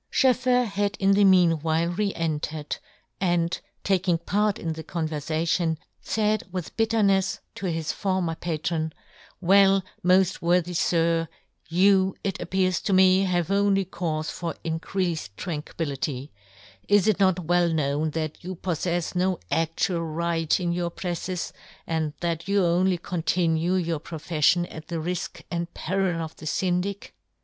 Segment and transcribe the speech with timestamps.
[0.09, 0.33] 84 yohn Gutenberg.
[0.67, 2.77] SchoefFer had in the meanwhile re entered,
[3.19, 8.93] and, taking part in the converfation, faid with bitternefs to his former patron,"
[9.41, 11.27] Well, moft" worthy fir,
[11.69, 16.29] you, it appears to me," have only caufe for increafed tran" quillity;
[16.87, 21.51] is it not well known that" you pofTefs no ad:ual right in your" prefTes,
[21.85, 27.13] and that you only continue" your profeffion at the riik and" peril of the Syndic